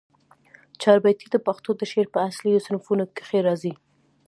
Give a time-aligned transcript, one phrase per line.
[0.81, 3.73] چاربیتې د پښتو د شعر په اصیلو صنفونوکښي راځي